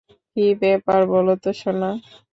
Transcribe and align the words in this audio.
কী 0.31 0.45
ব্যাপার 0.61 1.01
বলো 1.13 1.33
তো, 1.43 1.49
সোনা? 1.61 1.89